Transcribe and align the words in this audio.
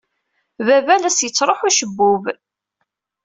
Baba 0.65 0.95
la 1.01 1.09
as-yettṛuḥu 1.11 1.63
ucebbub. 1.67 2.23